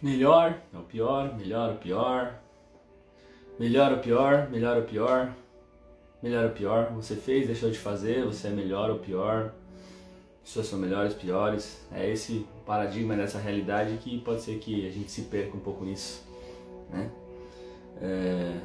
Melhor 0.00 0.60
é 0.72 0.78
o 0.78 0.82
pior, 0.82 1.36
melhor 1.36 1.72
o 1.72 1.76
pior. 1.78 2.40
Melhor 3.58 3.92
ou 3.92 3.98
pior, 3.98 4.48
melhor 4.48 4.76
ou 4.76 4.82
pior. 4.84 5.34
Melhor 6.22 6.44
ou 6.44 6.50
pior. 6.50 6.92
Você 6.92 7.16
fez, 7.16 7.46
deixou 7.46 7.70
de 7.70 7.78
fazer, 7.78 8.24
você 8.24 8.48
é 8.48 8.50
melhor 8.50 8.90
ou 8.90 8.98
pior. 8.98 9.52
Pessoas 10.44 10.66
são 10.66 10.78
melhores, 10.78 11.14
piores. 11.14 11.84
É 11.92 12.08
esse 12.10 12.46
paradigma 12.64 13.16
dessa 13.16 13.38
realidade 13.38 13.98
que 13.98 14.18
pode 14.20 14.40
ser 14.40 14.58
que 14.58 14.86
a 14.86 14.90
gente 14.90 15.10
se 15.10 15.22
perca 15.22 15.56
um 15.56 15.60
pouco 15.60 15.84
nisso. 15.84 16.22
Né? 16.90 17.10
É... 18.00 18.60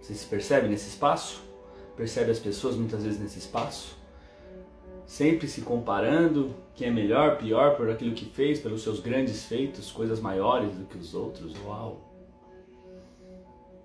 Você 0.00 0.14
se 0.14 0.26
percebe 0.26 0.68
nesse 0.68 0.88
espaço? 0.88 1.42
Percebe 1.96 2.30
as 2.30 2.38
pessoas 2.38 2.76
muitas 2.76 3.02
vezes 3.02 3.20
nesse 3.20 3.40
espaço? 3.40 3.96
Sempre 5.06 5.46
se 5.48 5.62
comparando, 5.62 6.54
quem 6.74 6.88
é 6.88 6.90
melhor, 6.90 7.36
pior 7.36 7.76
por 7.76 7.90
aquilo 7.90 8.14
que 8.14 8.24
fez, 8.24 8.60
pelos 8.60 8.82
seus 8.82 9.00
grandes 9.00 9.44
feitos, 9.44 9.90
coisas 9.90 10.20
maiores 10.20 10.74
do 10.74 10.86
que 10.86 10.96
os 10.96 11.14
outros. 11.14 11.54
Uau! 11.64 12.12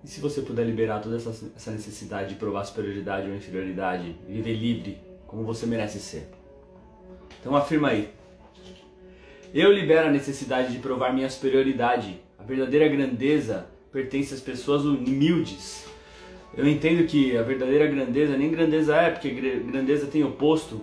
E 0.02 0.08
se 0.08 0.20
você 0.20 0.40
puder 0.40 0.64
liberar 0.64 1.00
toda 1.00 1.16
essa, 1.16 1.30
essa 1.54 1.70
necessidade 1.70 2.30
de 2.30 2.34
provar 2.36 2.64
superioridade 2.64 3.28
ou 3.28 3.36
inferioridade, 3.36 4.16
viver 4.26 4.54
livre, 4.54 4.98
como 5.26 5.44
você 5.44 5.66
merece 5.66 5.98
ser? 5.98 6.28
Então 7.40 7.54
afirma 7.54 7.88
aí. 7.88 8.08
Eu 9.52 9.72
libero 9.72 10.08
a 10.08 10.10
necessidade 10.10 10.72
de 10.72 10.78
provar 10.78 11.12
minha 11.12 11.28
superioridade. 11.28 12.20
A 12.38 12.42
verdadeira 12.42 12.86
grandeza 12.86 13.66
pertence 13.90 14.34
às 14.34 14.40
pessoas 14.40 14.84
humildes. 14.84 15.86
Eu 16.56 16.66
entendo 16.66 17.06
que 17.06 17.36
a 17.36 17.42
verdadeira 17.42 17.86
grandeza 17.86 18.36
nem 18.36 18.50
grandeza 18.50 18.96
é, 18.96 19.10
porque 19.10 19.30
grandeza 19.30 20.06
tem 20.06 20.22
oposto. 20.22 20.80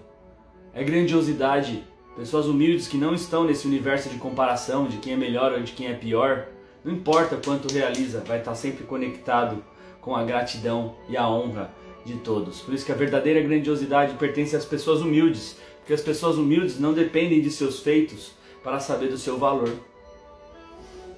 É 0.77 0.83
grandiosidade. 0.83 1.85
Pessoas 2.17 2.47
humildes 2.47 2.85
que 2.85 2.97
não 2.97 3.13
estão 3.13 3.45
nesse 3.45 3.65
universo 3.65 4.09
de 4.09 4.17
comparação 4.17 4.87
de 4.87 4.97
quem 4.97 5.13
é 5.13 5.15
melhor 5.15 5.53
ou 5.53 5.61
de 5.61 5.71
quem 5.71 5.87
é 5.87 5.93
pior. 5.93 6.47
Não 6.83 6.91
importa 6.91 7.39
quanto 7.43 7.73
realiza, 7.73 8.21
vai 8.27 8.39
estar 8.39 8.53
sempre 8.55 8.83
conectado 8.83 9.63
com 10.01 10.13
a 10.13 10.25
gratidão 10.25 10.97
e 11.07 11.15
a 11.15 11.29
honra 11.29 11.71
de 12.03 12.15
todos. 12.15 12.59
Por 12.59 12.73
isso 12.73 12.85
que 12.85 12.91
a 12.91 12.95
verdadeira 12.95 13.39
grandiosidade 13.41 14.15
pertence 14.15 14.53
às 14.53 14.65
pessoas 14.65 14.99
humildes, 14.99 15.57
porque 15.79 15.93
as 15.93 16.01
pessoas 16.01 16.35
humildes 16.35 16.77
não 16.77 16.91
dependem 16.91 17.41
de 17.41 17.51
seus 17.51 17.79
feitos 17.79 18.33
para 18.61 18.81
saber 18.81 19.07
do 19.07 19.17
seu 19.17 19.37
valor. 19.37 19.71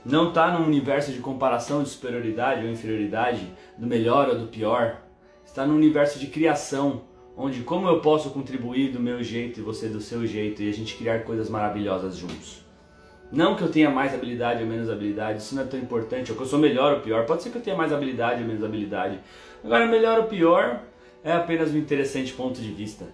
Não 0.05 0.29
está 0.29 0.51
num 0.51 0.67
universo 0.67 1.11
de 1.11 1.19
comparação 1.19 1.81
de 1.81 1.89
superioridade 1.89 2.63
ou 2.63 2.71
inferioridade, 2.71 3.51
do 3.75 3.87
melhor 3.87 4.29
ou 4.29 4.37
do 4.37 4.47
pior. 4.47 5.01
Está 5.43 5.65
num 5.65 5.75
universo 5.75 6.19
de 6.19 6.27
criação, 6.27 7.01
onde 7.37 7.61
como 7.61 7.87
eu 7.87 8.01
posso 8.01 8.31
contribuir 8.31 8.91
do 8.91 8.99
meu 8.99 9.21
jeito 9.21 9.59
e 9.59 9.63
você 9.63 9.87
do 9.87 10.01
seu 10.01 10.25
jeito 10.25 10.63
e 10.63 10.69
a 10.69 10.73
gente 10.73 10.95
criar 10.95 11.23
coisas 11.23 11.49
maravilhosas 11.49 12.17
juntos. 12.17 12.65
Não 13.31 13.55
que 13.55 13.61
eu 13.61 13.69
tenha 13.69 13.91
mais 13.91 14.13
habilidade 14.13 14.63
ou 14.63 14.69
menos 14.69 14.89
habilidade, 14.89 15.39
isso 15.39 15.53
não 15.53 15.61
é 15.61 15.65
tão 15.65 15.79
importante, 15.79 16.31
ou 16.31 16.37
que 16.37 16.43
eu 16.43 16.47
sou 16.47 16.57
melhor 16.57 16.93
ou 16.93 17.01
pior. 17.01 17.25
Pode 17.25 17.43
ser 17.43 17.51
que 17.51 17.57
eu 17.57 17.61
tenha 17.61 17.75
mais 17.75 17.93
habilidade 17.93 18.41
ou 18.41 18.47
menos 18.47 18.63
habilidade. 18.63 19.19
Agora, 19.63 19.85
melhor 19.85 20.19
ou 20.19 20.23
pior 20.25 20.81
é 21.23 21.33
apenas 21.33 21.71
um 21.71 21.77
interessante 21.77 22.33
ponto 22.33 22.59
de 22.59 22.71
vista. 22.71 23.05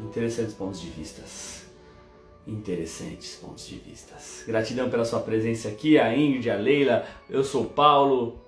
Interessantes 0.00 0.54
pontos 0.54 0.80
de 0.80 0.88
vistas. 0.88 1.66
Interessantes 2.46 3.34
pontos 3.34 3.66
de 3.66 3.76
vistas. 3.76 4.44
Gratidão 4.46 4.88
pela 4.88 5.04
sua 5.04 5.20
presença 5.20 5.68
aqui, 5.68 5.98
a 5.98 6.16
Ingrid, 6.16 6.48
a 6.48 6.56
Leila, 6.56 7.04
eu 7.28 7.44
sou 7.44 7.64
Paulo, 7.64 8.40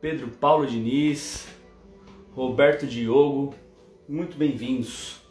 Pedro 0.00 0.28
Paulo 0.28 0.66
Diniz, 0.66 1.46
Roberto 2.32 2.86
Diogo, 2.86 3.54
muito 4.12 4.36
bem-vindos, 4.36 5.22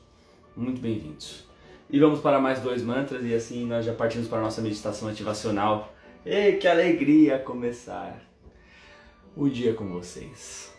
muito 0.56 0.82
bem-vindos. 0.82 1.46
E 1.90 2.00
vamos 2.00 2.20
para 2.20 2.40
mais 2.40 2.60
dois 2.60 2.82
mantras 2.82 3.24
e 3.24 3.34
assim 3.34 3.66
nós 3.66 3.86
já 3.86 3.94
partimos 3.94 4.28
para 4.28 4.40
a 4.40 4.42
nossa 4.42 4.62
meditação 4.62 5.08
ativacional. 5.08 5.94
Ei, 6.26 6.58
que 6.58 6.68
alegria 6.68 7.38
começar 7.38 8.20
o 9.38 9.48
dia 9.48 9.74
com 9.74 9.88
vocês. 9.88 10.74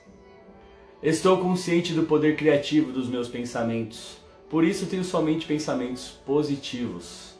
Estou 1.01 1.39
consciente 1.39 1.93
do 1.93 2.03
poder 2.03 2.37
criativo 2.37 2.91
dos 2.91 3.09
meus 3.09 3.29
pensamentos 3.29 4.23
por 4.53 4.65
isso 4.65 4.85
tenho 4.85 5.03
somente 5.03 5.47
pensamentos 5.47 6.11
positivos. 6.27 7.35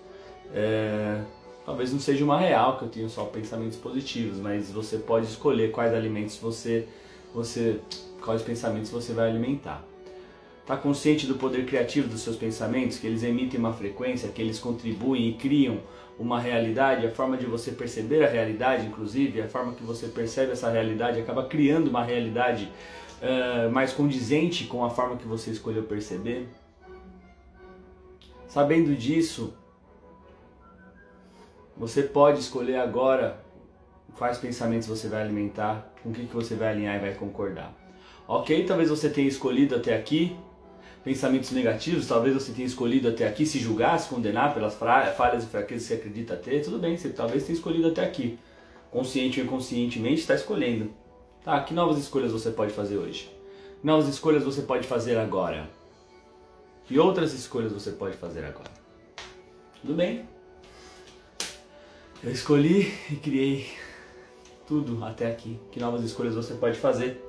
É, 0.55 1.21
talvez 1.67 1.93
não 1.93 2.01
seja 2.01 2.25
uma 2.25 2.39
real 2.39 2.79
que 2.79 2.85
eu 2.85 2.89
tenho 2.89 3.11
só 3.11 3.25
pensamentos 3.25 3.77
positivos, 3.77 4.39
mas 4.39 4.71
você 4.71 4.97
pode 4.97 5.27
escolher 5.27 5.71
quais 5.73 5.93
alimentos 5.93 6.39
você, 6.39 6.89
você 7.35 7.81
quais 8.23 8.41
pensamentos 8.41 8.91
você 8.91 9.13
vai 9.13 9.29
alimentar. 9.29 9.92
Está 10.63 10.77
consciente 10.77 11.27
do 11.27 11.35
poder 11.35 11.67
criativo 11.67 12.09
dos 12.09 12.21
seus 12.21 12.37
pensamentos, 12.37 12.97
que 12.97 13.07
eles 13.07 13.25
emitem 13.25 13.59
uma 13.59 13.73
frequência, 13.73 14.29
que 14.29 14.41
eles 14.41 14.61
contribuem 14.61 15.29
e 15.29 15.35
criam 15.35 15.81
uma 16.17 16.39
realidade, 16.39 17.05
a 17.05 17.11
forma 17.11 17.37
de 17.37 17.47
você 17.47 17.73
perceber 17.73 18.25
a 18.25 18.29
realidade, 18.29 18.87
inclusive, 18.87 19.43
a 19.43 19.49
forma 19.49 19.73
que 19.73 19.83
você 19.83 20.07
percebe 20.07 20.53
essa 20.53 20.71
realidade 20.71 21.21
acaba 21.21 21.47
criando 21.47 21.89
uma 21.89 22.05
realidade 22.05 22.71
uh, 23.21 23.73
mais 23.73 23.93
condizente 23.93 24.65
com 24.67 24.85
a 24.85 24.91
forma 24.91 25.17
que 25.17 25.27
você 25.27 25.51
escolheu 25.51 25.83
perceber. 25.83 26.49
Sabendo 28.47 28.95
disso, 28.95 29.53
você 31.77 32.05
pode 32.05 32.39
escolher 32.39 32.77
agora 32.77 33.43
quais 34.17 34.39
pensamentos 34.39 34.87
você 34.87 35.09
vai 35.09 35.23
alimentar, 35.23 35.93
com 36.05 36.11
o 36.11 36.13
que, 36.13 36.25
que 36.27 36.35
você 36.35 36.55
vai 36.55 36.69
alinhar 36.69 36.95
e 36.97 37.01
vai 37.01 37.15
concordar. 37.15 37.75
Ok, 38.29 38.65
talvez 38.65 38.91
você 38.91 39.11
tenha 39.11 39.27
escolhido 39.27 39.75
até 39.75 39.97
aqui 39.97 40.37
pensamentos 41.05 41.51
negativos, 41.51 42.07
talvez 42.07 42.35
você 42.35 42.53
tenha 42.53 42.67
escolhido 42.67 43.09
até 43.09 43.27
aqui 43.27 43.45
se 43.45 43.59
julgar, 43.59 43.99
se 43.99 44.09
condenar 44.09 44.55
pelas 44.55 44.75
falhas 44.75 45.45
e 45.45 45.47
fraquezas 45.47 45.83
que 45.83 45.89
você 45.89 45.95
acredita 45.95 46.37
ter, 46.37 46.63
tudo 46.63 46.79
bem, 46.79 46.97
você 46.97 47.11
talvez 47.11 47.45
tenha 47.45 47.57
escolhido 47.57 47.89
até 47.89 48.05
aqui. 48.05 48.39
Consciente 48.91 49.41
ou 49.41 49.47
inconscientemente 49.47 50.21
está 50.21 50.35
escolhendo. 50.35 50.93
Tá, 51.45 51.61
que 51.63 51.75
novas 51.75 51.99
escolhas 51.99 52.31
você 52.31 52.51
pode 52.51 52.73
fazer 52.73 52.99
hoje? 52.99 53.31
Novas 53.83 54.07
escolhas 54.07 54.45
você 54.45 54.63
pode 54.63 54.87
fazer 54.87 55.19
agora? 55.19 55.69
Que 56.85 56.99
outras 56.99 57.33
escolhas 57.33 57.73
você 57.73 57.91
pode 57.91 58.17
fazer 58.17 58.45
agora? 58.45 58.71
Tudo 59.81 59.95
bem? 59.95 60.29
Eu 62.23 62.31
escolhi 62.31 62.95
e 63.11 63.17
criei 63.17 63.67
tudo 64.69 65.05
até 65.05 65.27
aqui. 65.27 65.59
Que 65.73 65.81
novas 65.81 66.05
escolhas 66.05 66.35
você 66.35 66.55
pode 66.55 66.79
fazer? 66.79 67.21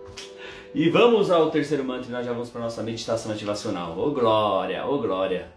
E 0.73 0.89
vamos 0.89 1.29
ao 1.29 1.51
terceiro 1.51 1.83
mantra 1.83 2.09
e 2.09 2.11
nós 2.11 2.25
já 2.25 2.33
vamos 2.33 2.49
para 2.49 2.61
nossa 2.61 2.81
meditação 2.81 3.31
ativacional. 3.31 3.97
Ô 3.97 4.07
oh, 4.07 4.11
glória, 4.11 4.85
ô 4.85 4.95
oh, 4.95 4.99
glória. 4.99 5.51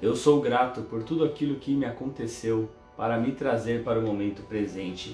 Eu 0.00 0.14
sou 0.14 0.40
grato 0.40 0.82
por 0.82 1.02
tudo 1.02 1.24
aquilo 1.24 1.56
que 1.56 1.74
me 1.74 1.84
aconteceu 1.84 2.68
para 2.96 3.18
me 3.18 3.32
trazer 3.32 3.82
para 3.82 3.98
o 3.98 4.02
momento 4.02 4.42
presente. 4.42 5.12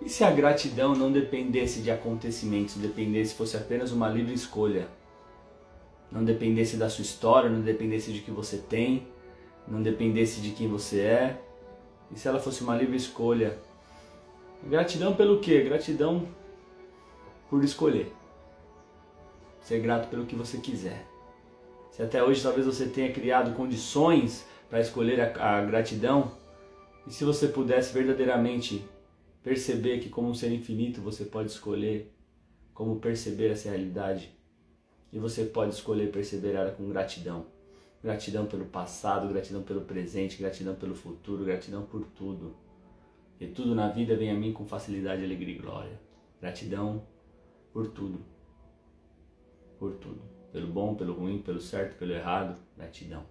E 0.00 0.08
se 0.08 0.22
a 0.22 0.30
gratidão 0.30 0.94
não 0.94 1.10
dependesse 1.10 1.80
de 1.80 1.90
acontecimentos, 1.90 2.76
dependesse, 2.76 3.34
fosse 3.34 3.56
apenas 3.56 3.90
uma 3.90 4.08
livre 4.08 4.32
escolha? 4.32 4.86
não 6.10 6.24
dependesse 6.24 6.76
da 6.76 6.88
sua 6.88 7.02
história, 7.02 7.50
não 7.50 7.60
dependesse 7.60 8.12
de 8.12 8.20
que 8.20 8.30
você 8.30 8.56
tem, 8.56 9.06
não 9.66 9.82
dependesse 9.82 10.40
de 10.40 10.50
quem 10.50 10.68
você 10.68 11.00
é, 11.00 11.40
e 12.10 12.18
se 12.18 12.26
ela 12.26 12.40
fosse 12.40 12.62
uma 12.62 12.74
livre 12.74 12.96
escolha. 12.96 13.58
Gratidão 14.64 15.14
pelo 15.14 15.38
quê? 15.38 15.62
Gratidão 15.62 16.26
por 17.48 17.62
escolher. 17.64 18.12
Ser 19.60 19.80
grato 19.80 20.08
pelo 20.08 20.26
que 20.26 20.36
você 20.36 20.58
quiser. 20.58 21.06
Se 21.90 22.02
até 22.02 22.22
hoje 22.22 22.42
talvez 22.42 22.66
você 22.66 22.86
tenha 22.86 23.12
criado 23.12 23.54
condições 23.56 24.46
para 24.68 24.80
escolher 24.80 25.20
a, 25.20 25.58
a 25.58 25.64
gratidão, 25.64 26.32
e 27.06 27.12
se 27.12 27.24
você 27.24 27.48
pudesse 27.48 27.92
verdadeiramente 27.92 28.84
perceber 29.42 29.98
que 29.98 30.08
como 30.08 30.28
um 30.28 30.34
ser 30.34 30.52
infinito 30.52 31.00
você 31.00 31.24
pode 31.24 31.50
escolher 31.50 32.12
como 32.74 33.00
perceber 33.00 33.50
essa 33.50 33.70
realidade, 33.70 34.30
e 35.12 35.18
você 35.18 35.44
pode 35.44 35.74
escolher 35.74 36.12
perseverar 36.12 36.72
com 36.72 36.88
gratidão. 36.88 37.46
Gratidão 38.02 38.46
pelo 38.46 38.66
passado, 38.66 39.26
gratidão 39.26 39.62
pelo 39.62 39.80
presente, 39.80 40.38
gratidão 40.38 40.76
pelo 40.76 40.94
futuro, 40.94 41.44
gratidão 41.44 41.82
por 41.82 42.04
tudo. 42.14 42.54
E 43.40 43.46
tudo 43.46 43.74
na 43.74 43.88
vida 43.88 44.16
vem 44.16 44.30
a 44.30 44.34
mim 44.34 44.52
com 44.52 44.64
facilidade, 44.64 45.24
alegria 45.24 45.56
e 45.56 45.58
glória. 45.58 46.00
Gratidão 46.40 47.02
por 47.78 47.86
tudo. 47.90 48.18
Por 49.78 49.92
tudo. 49.98 50.20
Pelo 50.50 50.66
bom, 50.66 50.96
pelo 50.96 51.14
ruim, 51.14 51.40
pelo 51.40 51.60
certo, 51.60 51.96
pelo 51.96 52.12
errado. 52.12 52.58
Gratidão. 52.76 53.24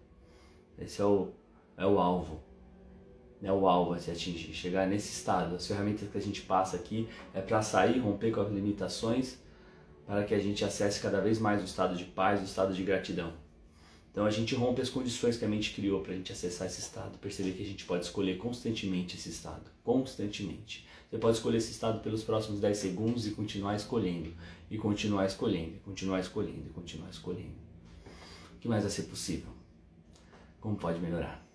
Esse 0.80 1.02
é 1.02 1.06
o, 1.06 1.34
é 1.76 1.86
o 1.86 2.00
alvo. 2.00 2.42
É 3.44 3.52
o 3.52 3.68
alvo 3.68 3.92
a 3.92 4.00
se 4.00 4.10
atingir. 4.10 4.54
Chegar 4.54 4.88
nesse 4.88 5.10
estado. 5.10 5.56
As 5.56 5.68
ferramentas 5.68 6.10
que 6.10 6.18
a 6.18 6.22
gente 6.22 6.44
passa 6.44 6.78
aqui 6.78 7.10
é 7.34 7.42
para 7.42 7.62
sair, 7.62 8.00
romper 8.00 8.32
com 8.32 8.40
as 8.40 8.50
limitações 8.50 9.38
para 10.06 10.24
que 10.24 10.34
a 10.34 10.40
gente 10.40 10.64
acesse 10.64 11.02
cada 11.02 11.20
vez 11.20 11.40
mais 11.40 11.62
o 11.62 11.66
estado 11.66 11.98
de 11.98 12.06
paz, 12.06 12.40
o 12.40 12.46
estado 12.46 12.74
de 12.74 12.84
gratidão. 12.84 13.34
Então 14.18 14.26
a 14.26 14.32
gente 14.32 14.56
rompe 14.56 14.82
as 14.82 14.90
condições 14.90 15.38
que 15.38 15.46
a 15.46 15.48
mente 15.48 15.76
criou 15.76 16.02
para 16.02 16.12
a 16.12 16.16
gente 16.16 16.32
acessar 16.32 16.66
esse 16.66 16.80
estado, 16.80 17.20
perceber 17.20 17.52
que 17.52 17.62
a 17.62 17.66
gente 17.68 17.86
pode 17.86 18.04
escolher 18.04 18.40
constantemente 18.40 19.16
esse 19.16 19.30
estado, 19.30 19.70
constantemente. 19.84 20.88
Você 21.08 21.20
pode 21.20 21.38
escolher 21.38 21.58
esse 21.58 21.70
estado 21.70 22.00
pelos 22.00 22.24
próximos 22.24 22.60
10 22.60 22.76
segundos 22.76 23.28
e 23.28 23.32
continuar 23.36 23.76
escolhendo, 23.76 24.34
e 24.72 24.78
continuar 24.80 25.28
escolhendo, 25.28 25.76
e 25.76 25.80
continuar 25.82 26.20
escolhendo, 26.20 26.68
e 26.68 26.74
continuar 26.74 27.12
escolhendo. 27.12 27.54
O 28.56 28.60
que 28.60 28.68
mais 28.68 28.82
vai 28.82 28.92
ser 28.92 29.04
possível? 29.04 29.52
Como 30.60 30.76
pode 30.76 31.00
melhorar? 31.00 31.46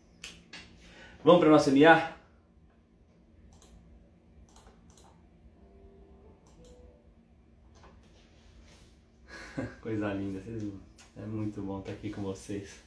Vamos 1.25 1.41
para 1.41 1.50
nossa 1.50 1.73
MA? 1.73 2.17
Coisa 9.82 10.14
linda, 10.14 10.41
vocês 10.41 10.62
vão 10.62 10.91
é 11.17 11.26
muito 11.26 11.62
bom 11.62 11.81
estar 11.81 11.93
aqui 11.93 12.11
com 12.11 12.23
vocês. 12.23 12.82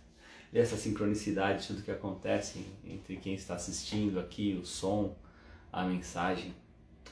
E 0.52 0.58
essa 0.58 0.78
sincronicidade, 0.78 1.68
tudo 1.68 1.84
que 1.84 1.92
acontece 1.92 2.66
entre 2.84 3.18
quem 3.18 3.34
está 3.36 3.56
assistindo 3.56 4.20
aqui, 4.20 4.58
o 4.62 4.66
som, 4.66 5.16
a 5.72 5.84
mensagem, 5.84 6.56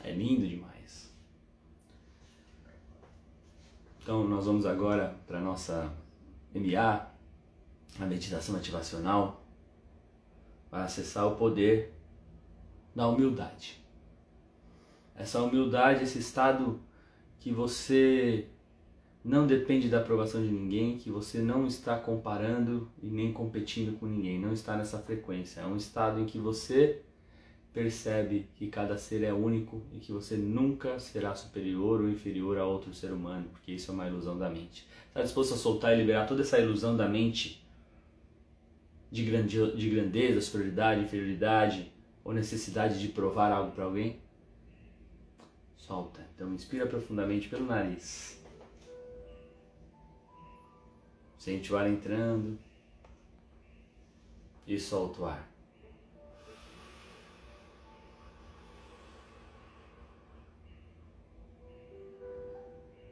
é 0.04 0.12
lindo 0.12 0.48
demais. 0.48 1.12
Então, 4.02 4.28
nós 4.28 4.46
vamos 4.46 4.66
agora 4.66 5.16
para 5.28 5.40
a 5.40 5.42
nossa 5.42 5.94
MA, 6.54 7.08
a 8.00 8.06
meditação 8.06 8.56
ativacional, 8.56 9.46
para 10.70 10.86
acessar 10.86 11.28
o 11.28 11.36
poder 11.36 11.94
da 12.96 13.08
humildade. 13.08 13.82
Essa 15.16 15.42
humildade, 15.42 16.04
esse 16.04 16.20
estado 16.20 16.82
que 17.40 17.52
você 17.52 18.48
não 19.24 19.48
depende 19.48 19.88
da 19.88 20.00
aprovação 20.00 20.42
de 20.42 20.52
ninguém, 20.52 20.98
que 20.98 21.10
você 21.10 21.40
não 21.40 21.66
está 21.66 21.98
comparando 21.98 22.92
e 23.02 23.08
nem 23.08 23.32
competindo 23.32 23.98
com 23.98 24.06
ninguém, 24.06 24.38
não 24.38 24.52
está 24.52 24.76
nessa 24.76 25.00
frequência. 25.00 25.62
É 25.62 25.66
um 25.66 25.78
estado 25.78 26.20
em 26.20 26.26
que 26.26 26.38
você 26.38 27.02
percebe 27.74 28.48
que 28.56 28.68
cada 28.68 28.98
ser 28.98 29.24
é 29.24 29.34
único 29.34 29.82
e 29.94 29.98
que 29.98 30.12
você 30.12 30.36
nunca 30.36 31.00
será 31.00 31.34
superior 31.34 32.02
ou 32.02 32.10
inferior 32.10 32.58
a 32.58 32.66
outro 32.66 32.94
ser 32.94 33.12
humano, 33.12 33.48
porque 33.52 33.72
isso 33.72 33.90
é 33.90 33.94
uma 33.94 34.08
ilusão 34.08 34.38
da 34.38 34.50
mente. 34.50 34.86
Está 35.08 35.24
disposto 35.24 35.54
a 35.54 35.58
soltar 35.58 35.94
e 35.94 35.98
liberar 35.98 36.28
toda 36.28 36.42
essa 36.42 36.60
ilusão 36.60 36.96
da 36.96 37.08
mente 37.08 37.66
de, 39.10 39.24
de 39.76 39.90
grandeza, 39.90 40.42
superioridade, 40.42 41.02
inferioridade 41.02 41.92
ou 42.26 42.34
necessidade 42.34 43.00
de 43.00 43.08
provar 43.08 43.52
algo 43.52 43.72
para 43.72 43.86
alguém? 43.86 44.20
Solta. 45.78 46.22
Então 46.36 46.54
inspira 46.54 46.86
profundamente 46.86 47.48
pelo 47.48 47.66
nariz. 47.66 48.43
Sente 51.44 51.74
o 51.74 51.76
ar 51.76 51.90
entrando 51.90 52.58
e 54.66 54.80
solta 54.80 55.22
o 55.22 55.26
ar. 55.26 55.50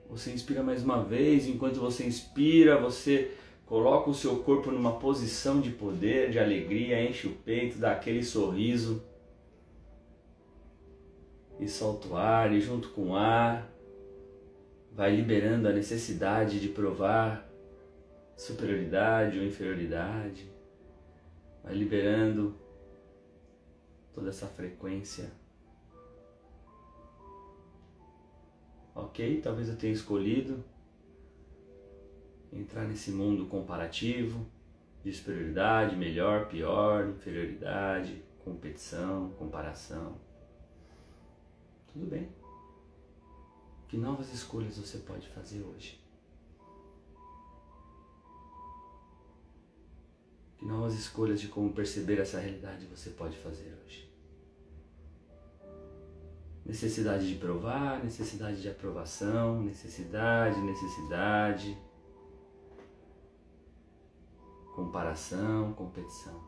Você 0.10 0.32
inspira 0.32 0.64
mais 0.64 0.82
uma 0.82 1.04
vez, 1.04 1.46
enquanto 1.46 1.82
você 1.82 2.06
inspira, 2.06 2.80
você 2.80 3.36
coloca 3.66 4.10
o 4.10 4.16
seu 4.16 4.38
corpo 4.38 4.72
numa 4.72 4.98
posição 4.98 5.60
de 5.60 5.72
poder, 5.72 6.32
de 6.32 6.40
alegria, 6.40 7.04
enche 7.04 7.28
o 7.28 7.36
peito, 7.36 7.80
dá 7.80 7.92
aquele 7.92 8.24
sorriso 8.24 9.04
e 11.60 11.68
solta 11.68 12.08
o 12.08 12.16
ar, 12.16 12.54
e 12.54 12.62
junto 12.62 12.92
com 12.92 13.10
o 13.10 13.16
ar 13.18 13.70
vai 14.90 15.14
liberando 15.14 15.68
a 15.68 15.74
necessidade 15.74 16.62
de 16.62 16.70
provar 16.70 17.51
superioridade 18.38 19.38
ou 19.40 19.46
inferioridade, 19.46 20.52
vai 21.64 21.74
liberando 21.74 22.56
toda 24.14 24.30
essa 24.30 24.48
frequência. 24.48 25.32
Ok, 28.94 29.42
talvez 29.42 29.70
eu 29.70 29.78
tenha 29.78 29.94
escolhido 29.94 30.64
entrar 32.52 32.84
nesse 32.84 33.12
mundo 33.12 33.46
comparativo 33.46 34.46
de 35.04 35.14
superioridade, 35.14 35.96
melhor, 35.96 36.48
pior, 36.48 37.08
inferioridade, 37.08 38.22
competição, 38.44 39.30
comparação. 39.32 40.18
Tudo 41.92 42.06
bem. 42.06 42.30
Que 43.88 43.98
novas 43.98 44.34
escolhas 44.34 44.78
você 44.78 45.00
pode 45.00 45.28
fazer 45.30 45.62
hoje? 45.64 46.00
Que 50.62 50.68
novas 50.68 50.94
escolhas 50.94 51.42
de 51.42 51.48
como 51.48 51.74
perceber 51.74 52.20
essa 52.20 52.40
realidade 52.40 52.86
você 52.86 53.10
pode 53.10 53.36
fazer 53.36 53.76
hoje? 53.84 54.08
Necessidade 56.64 57.28
de 57.28 57.40
provar, 57.40 58.04
necessidade 58.04 58.62
de 58.62 58.70
aprovação, 58.70 59.64
necessidade, 59.64 60.62
necessidade, 60.62 61.76
comparação, 64.76 65.74
competição. 65.74 66.40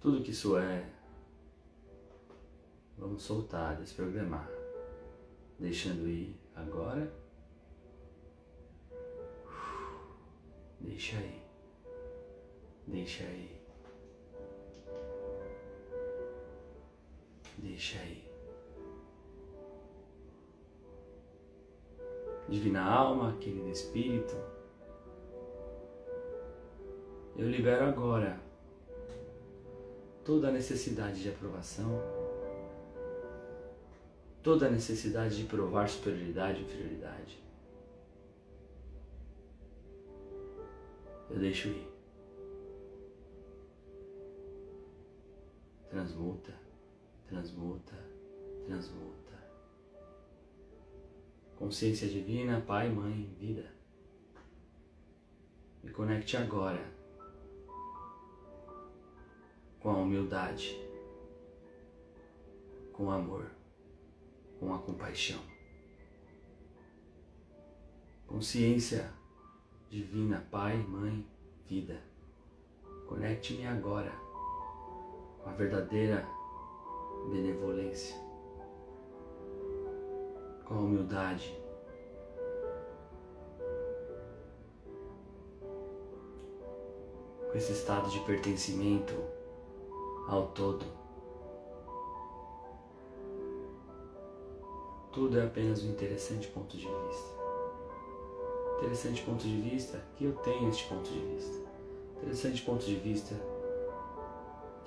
Tudo 0.00 0.24
que 0.24 0.32
isso 0.32 0.56
é, 0.56 0.90
vamos 2.98 3.22
soltar, 3.22 3.76
desprogramar, 3.76 4.50
deixando 5.60 6.08
ir 6.08 6.34
agora. 6.56 7.14
Deixa 10.80 11.16
aí. 11.18 11.39
Deixa 12.90 13.22
aí. 13.22 13.60
Deixa 17.56 18.00
aí. 18.00 18.28
Divina 22.48 22.82
Alma, 22.82 23.36
querido 23.38 23.68
Espírito, 23.68 24.34
eu 27.36 27.48
libero 27.48 27.84
agora 27.84 28.40
toda 30.24 30.48
a 30.48 30.52
necessidade 30.52 31.22
de 31.22 31.28
aprovação, 31.28 32.02
toda 34.42 34.66
a 34.66 34.70
necessidade 34.70 35.36
de 35.36 35.44
provar 35.44 35.88
superioridade 35.88 36.60
e 36.60 36.64
inferioridade. 36.64 37.38
Eu 41.30 41.38
deixo 41.38 41.68
ir. 41.68 41.89
Transmuta, 46.00 46.54
transmuta, 47.28 47.94
transmuta. 48.64 49.38
Consciência 51.56 52.08
divina, 52.08 52.62
Pai, 52.62 52.88
Mãe, 52.88 53.34
vida. 53.38 53.70
Me 55.82 55.90
conecte 55.90 56.38
agora 56.38 56.82
com 59.78 59.90
a 59.90 59.98
humildade, 59.98 60.74
com 62.94 63.04
o 63.04 63.10
amor, 63.10 63.50
com 64.58 64.74
a 64.74 64.78
compaixão. 64.78 65.40
Consciência 68.26 69.12
divina, 69.90 70.46
Pai, 70.50 70.78
Mãe, 70.78 71.26
vida. 71.66 72.00
Conecte-me 73.06 73.66
agora 73.66 74.29
a 75.44 75.50
verdadeira 75.50 76.26
benevolência, 77.30 78.16
com 80.64 80.74
a 80.74 80.78
humildade. 80.78 81.58
Com 87.50 87.58
esse 87.58 87.72
estado 87.72 88.08
de 88.08 88.20
pertencimento 88.20 89.14
ao 90.28 90.48
todo. 90.48 90.86
Tudo 95.12 95.40
é 95.40 95.44
apenas 95.44 95.82
um 95.82 95.90
interessante 95.90 96.46
ponto 96.48 96.76
de 96.76 96.86
vista. 96.86 97.40
Interessante 98.78 99.22
ponto 99.22 99.42
de 99.42 99.60
vista 99.60 100.00
que 100.16 100.24
eu 100.24 100.32
tenho 100.36 100.68
este 100.68 100.88
ponto 100.88 101.10
de 101.10 101.18
vista. 101.18 101.68
Interessante 102.18 102.62
ponto 102.62 102.84
de 102.84 102.94
vista 102.94 103.34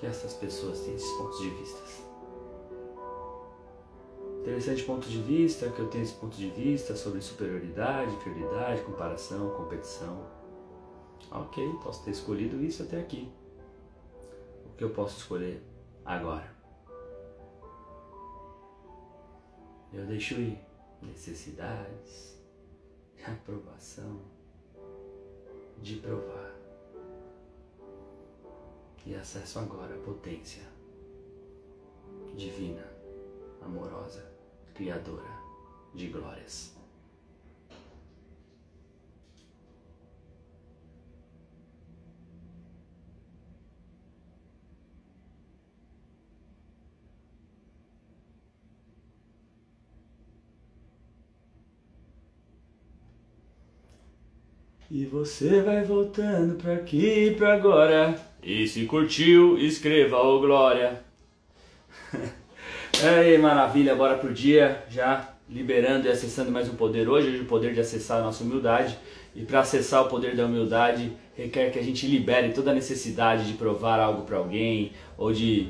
que 0.03 0.07
essas 0.07 0.33
pessoas 0.33 0.81
têm 0.81 0.95
esses 0.95 1.09
pontos 1.13 1.39
de 1.39 1.49
vista. 1.49 1.81
Interessante 4.41 4.83
ponto 4.83 5.07
de 5.07 5.21
vista 5.21 5.69
que 5.69 5.79
eu 5.79 5.87
tenho 5.87 6.03
esse 6.03 6.15
ponto 6.15 6.35
de 6.35 6.49
vista 6.49 6.93
sobre 6.93 7.21
superioridade, 7.21 8.13
inferioridade, 8.13 8.81
comparação, 8.81 9.51
competição. 9.51 10.29
Ok, 11.31 11.65
posso 11.81 12.03
ter 12.03 12.11
escolhido 12.11 12.61
isso 12.61 12.83
até 12.83 12.99
aqui. 12.99 13.31
O 14.65 14.75
que 14.75 14.83
eu 14.83 14.89
posso 14.89 15.19
escolher 15.19 15.63
agora? 16.03 16.53
Eu 19.93 20.05
deixo 20.05 20.33
ir 20.33 20.59
necessidades 21.01 22.37
de 23.15 23.23
aprovação, 23.31 24.19
de 25.81 25.95
provar 25.95 26.42
e 29.05 29.15
acesso 29.15 29.59
agora 29.59 29.95
a 29.95 29.99
potência 29.99 30.63
divina, 32.35 32.85
amorosa, 33.61 34.25
criadora 34.73 35.29
de 35.93 36.07
glórias. 36.07 36.73
E 54.89 55.05
você 55.05 55.61
vai 55.61 55.83
voltando 55.83 56.55
pra 56.55 56.75
aqui 56.75 57.29
e 57.29 57.35
pra 57.35 57.55
agora. 57.55 58.32
E 58.45 58.67
se 58.67 58.85
curtiu, 58.85 59.57
escreva 59.57 60.17
ô 60.17 60.37
glória. 60.41 61.01
Aí, 63.01 63.37
maravilha, 63.37 63.95
bora 63.95 64.17
pro 64.17 64.33
dia 64.33 64.83
já 64.89 65.29
liberando 65.49 66.07
e 66.07 66.11
acessando 66.11 66.51
mais 66.51 66.67
um 66.67 66.75
poder 66.75 67.07
hoje, 67.07 67.29
hoje 67.29 67.39
o 67.39 67.45
poder 67.45 67.73
de 67.73 67.79
acessar 67.79 68.19
a 68.19 68.23
nossa 68.23 68.43
humildade. 68.43 68.99
E 69.33 69.43
para 69.45 69.61
acessar 69.61 70.03
o 70.03 70.09
poder 70.09 70.35
da 70.35 70.45
humildade, 70.45 71.13
requer 71.37 71.71
que 71.71 71.79
a 71.79 71.81
gente 71.81 72.05
libere 72.05 72.51
toda 72.51 72.71
a 72.71 72.73
necessidade 72.73 73.47
de 73.47 73.53
provar 73.53 73.97
algo 73.97 74.23
para 74.23 74.37
alguém, 74.37 74.91
ou 75.17 75.31
de, 75.31 75.69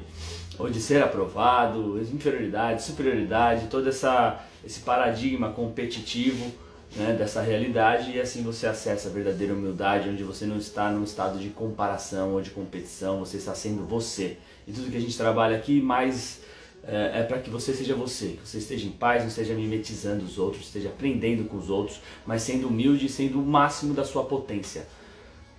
ou 0.58 0.68
de 0.68 0.82
ser 0.82 1.03
aprovado, 1.03 2.01
inferioridade, 2.12 2.82
superioridade, 2.82 3.68
todo 3.68 3.88
essa, 3.88 4.44
esse 4.65 4.80
paradigma 4.80 5.51
competitivo 5.51 6.51
né, 6.95 7.13
dessa 7.13 7.41
realidade, 7.41 8.12
e 8.12 8.19
assim 8.19 8.43
você 8.43 8.67
acessa 8.67 9.09
a 9.09 9.12
verdadeira 9.12 9.53
humildade, 9.53 10.09
onde 10.09 10.23
você 10.23 10.45
não 10.45 10.57
está 10.57 10.91
num 10.91 11.03
estado 11.03 11.39
de 11.39 11.50
comparação 11.50 12.33
ou 12.33 12.41
de 12.41 12.51
competição, 12.51 13.19
você 13.19 13.38
está 13.38 13.55
sendo 13.55 13.85
você. 13.85 14.38
E 14.67 14.71
tudo 14.71 14.91
que 14.91 14.97
a 14.97 15.01
gente 15.01 15.17
trabalha 15.17 15.57
aqui, 15.57 15.81
mais 15.81 16.41
é, 16.85 17.19
é 17.19 17.23
para 17.23 17.39
que 17.39 17.50
você 17.50 17.73
seja 17.73 17.95
você, 17.95 18.38
que 18.41 18.47
você 18.47 18.57
esteja 18.57 18.85
em 18.85 18.91
paz, 18.91 19.21
não 19.21 19.29
esteja 19.29 19.53
mimetizando 19.53 20.23
os 20.23 20.38
outros, 20.38 20.65
esteja 20.65 20.89
aprendendo 20.89 21.45
com 21.45 21.57
os 21.57 21.69
outros, 21.69 22.01
mas 22.25 22.43
sendo 22.43 22.67
humilde 22.67 23.05
e 23.05 23.09
sendo 23.09 23.39
o 23.39 23.45
máximo 23.45 23.93
da 23.93 24.03
sua 24.03 24.25
potência. 24.25 24.85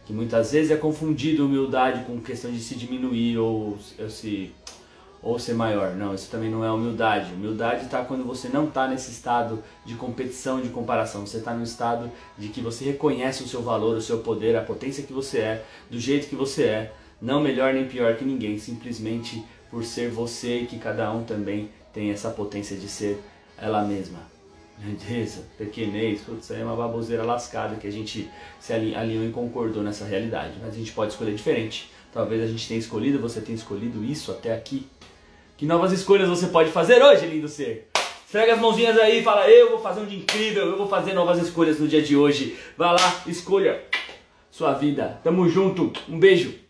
Que 0.06 0.12
muitas 0.12 0.52
vezes 0.52 0.70
é 0.70 0.76
confundido 0.76 1.46
humildade 1.46 2.04
com 2.04 2.20
questão 2.20 2.52
de 2.52 2.60
se 2.60 2.74
diminuir 2.74 3.38
ou, 3.38 3.78
ou 3.98 4.10
se 4.10 4.52
ou 5.24 5.38
ser 5.38 5.54
maior. 5.54 5.96
Não, 5.96 6.14
isso 6.14 6.30
também 6.30 6.50
não 6.50 6.62
é 6.62 6.70
humildade. 6.70 7.32
Humildade 7.32 7.86
está 7.86 8.04
quando 8.04 8.24
você 8.24 8.48
não 8.48 8.68
está 8.68 8.86
nesse 8.86 9.10
estado 9.10 9.64
de 9.84 9.94
competição, 9.94 10.60
de 10.60 10.68
comparação. 10.68 11.26
Você 11.26 11.38
está 11.38 11.54
no 11.54 11.64
estado 11.64 12.12
de 12.36 12.48
que 12.48 12.60
você 12.60 12.84
reconhece 12.84 13.42
o 13.42 13.48
seu 13.48 13.62
valor, 13.62 13.96
o 13.96 14.02
seu 14.02 14.18
poder, 14.18 14.54
a 14.54 14.60
potência 14.60 15.02
que 15.02 15.14
você 15.14 15.38
é, 15.38 15.64
do 15.90 15.98
jeito 15.98 16.28
que 16.28 16.36
você 16.36 16.64
é, 16.64 16.92
não 17.22 17.40
melhor 17.40 17.72
nem 17.72 17.88
pior 17.88 18.14
que 18.16 18.24
ninguém, 18.24 18.58
simplesmente 18.58 19.42
por 19.70 19.82
ser 19.82 20.10
você 20.10 20.60
e 20.60 20.66
que 20.66 20.78
cada 20.78 21.10
um 21.10 21.24
também 21.24 21.70
tem 21.90 22.10
essa 22.10 22.28
potência 22.28 22.76
de 22.76 22.86
ser 22.86 23.18
ela 23.56 23.82
mesma. 23.82 24.18
Grandeza, 24.78 25.44
pequenez, 25.56 26.20
putz, 26.20 26.50
aí 26.50 26.60
é 26.60 26.64
uma 26.64 26.76
baboseira 26.76 27.22
lascada 27.22 27.76
que 27.76 27.86
a 27.86 27.92
gente 27.92 28.28
se 28.60 28.72
alinhou 28.72 29.24
e 29.24 29.30
concordou 29.30 29.82
nessa 29.82 30.04
realidade. 30.04 30.54
Mas 30.60 30.74
a 30.74 30.76
gente 30.76 30.92
pode 30.92 31.12
escolher 31.12 31.34
diferente. 31.34 31.90
Talvez 32.12 32.42
a 32.42 32.46
gente 32.46 32.68
tenha 32.68 32.78
escolhido, 32.78 33.18
você 33.18 33.40
tenha 33.40 33.56
escolhido 33.56 34.04
isso 34.04 34.30
até 34.30 34.54
aqui. 34.54 34.86
Que 35.56 35.66
novas 35.66 35.92
escolhas 35.92 36.28
você 36.28 36.48
pode 36.48 36.72
fazer 36.72 37.00
hoje, 37.00 37.26
lindo 37.26 37.46
ser? 37.46 37.88
Esfrega 38.26 38.54
as 38.54 38.60
mãozinhas 38.60 38.98
aí 38.98 39.20
e 39.20 39.22
fala, 39.22 39.48
eu 39.48 39.70
vou 39.70 39.78
fazer 39.78 40.00
um 40.00 40.06
dia 40.06 40.18
incrível, 40.18 40.66
eu 40.66 40.76
vou 40.76 40.88
fazer 40.88 41.14
novas 41.14 41.38
escolhas 41.38 41.78
no 41.78 41.86
dia 41.86 42.02
de 42.02 42.16
hoje. 42.16 42.56
Vá 42.76 42.90
lá, 42.90 43.22
escolha 43.28 43.80
sua 44.50 44.72
vida. 44.72 45.20
Tamo 45.22 45.48
junto, 45.48 45.92
um 46.08 46.18
beijo. 46.18 46.63